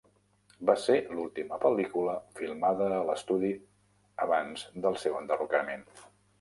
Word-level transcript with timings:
Va 0.69 0.75
ser 0.83 0.95
l'última 1.17 1.59
pel·lícula 1.65 2.15
filmada 2.41 2.89
a 2.97 3.03
l'estudi 3.11 3.53
abans 4.27 4.67
del 4.87 5.01
seu 5.07 5.23
enderrocament. 5.25 5.89